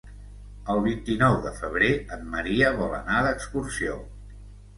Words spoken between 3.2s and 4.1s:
d'excursió.